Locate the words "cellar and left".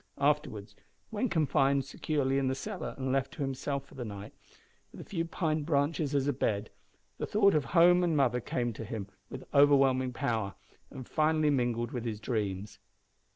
2.55-3.33